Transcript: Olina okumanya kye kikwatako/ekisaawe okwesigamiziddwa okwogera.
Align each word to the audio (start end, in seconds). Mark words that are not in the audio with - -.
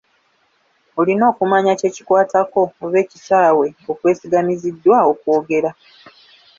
Olina 0.99 1.23
okumanya 1.31 1.73
kye 1.79 1.89
kikwatako/ekisaawe 1.95 3.67
okwesigamiziddwa 3.91 4.97
okwogera. 5.11 5.69